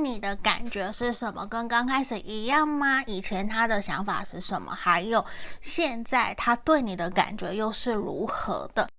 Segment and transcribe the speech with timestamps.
[0.00, 1.46] 你的感觉是什么？
[1.46, 3.02] 跟刚开始一样吗？
[3.06, 4.72] 以前他的想法是什么？
[4.72, 5.24] 还有
[5.60, 8.88] 现在他对你的感觉又是如何的？